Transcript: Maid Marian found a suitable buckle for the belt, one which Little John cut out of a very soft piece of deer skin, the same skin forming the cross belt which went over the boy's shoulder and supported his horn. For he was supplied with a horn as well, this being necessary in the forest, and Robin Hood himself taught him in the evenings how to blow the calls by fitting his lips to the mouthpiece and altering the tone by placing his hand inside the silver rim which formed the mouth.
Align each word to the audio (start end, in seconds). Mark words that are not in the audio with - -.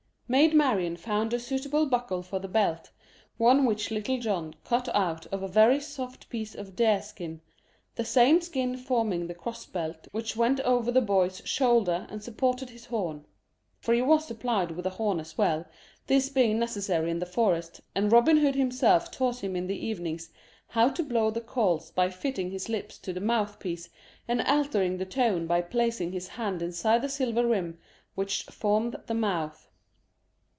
Maid 0.33 0.53
Marian 0.55 0.95
found 0.95 1.33
a 1.33 1.39
suitable 1.41 1.85
buckle 1.85 2.23
for 2.23 2.39
the 2.39 2.47
belt, 2.47 2.91
one 3.37 3.65
which 3.65 3.91
Little 3.91 4.17
John 4.17 4.55
cut 4.63 4.87
out 4.95 5.25
of 5.25 5.43
a 5.43 5.47
very 5.49 5.81
soft 5.81 6.29
piece 6.29 6.55
of 6.55 6.73
deer 6.73 7.01
skin, 7.01 7.41
the 7.95 8.05
same 8.05 8.39
skin 8.39 8.77
forming 8.77 9.27
the 9.27 9.33
cross 9.33 9.65
belt 9.65 10.07
which 10.13 10.37
went 10.37 10.61
over 10.61 10.89
the 10.89 11.01
boy's 11.01 11.41
shoulder 11.45 12.07
and 12.09 12.23
supported 12.23 12.69
his 12.69 12.85
horn. 12.85 13.25
For 13.81 13.93
he 13.93 14.01
was 14.01 14.23
supplied 14.25 14.71
with 14.71 14.85
a 14.85 14.91
horn 14.91 15.19
as 15.19 15.37
well, 15.37 15.65
this 16.07 16.29
being 16.29 16.57
necessary 16.57 17.11
in 17.11 17.19
the 17.19 17.25
forest, 17.25 17.81
and 17.93 18.09
Robin 18.09 18.37
Hood 18.37 18.55
himself 18.55 19.11
taught 19.11 19.43
him 19.43 19.53
in 19.53 19.67
the 19.67 19.85
evenings 19.85 20.29
how 20.67 20.87
to 20.91 21.03
blow 21.03 21.29
the 21.29 21.41
calls 21.41 21.91
by 21.91 22.09
fitting 22.09 22.51
his 22.51 22.69
lips 22.69 22.97
to 22.99 23.11
the 23.11 23.19
mouthpiece 23.19 23.89
and 24.29 24.41
altering 24.43 24.95
the 24.97 25.05
tone 25.05 25.45
by 25.45 25.59
placing 25.61 26.13
his 26.13 26.29
hand 26.29 26.61
inside 26.61 27.01
the 27.01 27.09
silver 27.09 27.45
rim 27.45 27.77
which 28.15 28.43
formed 28.43 28.95
the 29.07 29.13
mouth. 29.13 29.67